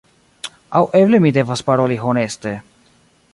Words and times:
Aŭ 0.79 0.81
eble 0.99 1.19
mi 1.25 1.33
devas 1.37 1.63
paroli 1.69 1.99
honeste: 2.07 2.55